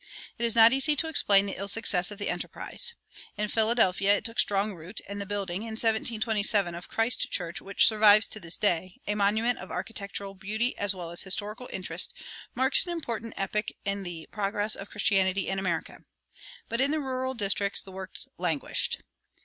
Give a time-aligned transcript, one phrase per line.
[0.39, 2.95] It is not easy to explain the ill success of the enterprise.
[3.37, 7.87] In Philadelphia it took strong root, and the building, in 1727, of Christ Church, which
[7.87, 12.15] survives to this day, a monument of architectural beauty as well as historical interest,
[12.55, 16.01] marks an important epoch in the progress of Christianity in America.
[16.67, 19.03] But in the rural districts the work languished.